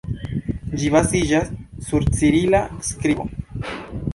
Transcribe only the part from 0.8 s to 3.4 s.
Ĝi baziĝas sur cirila skribo.